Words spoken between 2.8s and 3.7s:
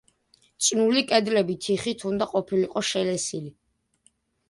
შელესილი.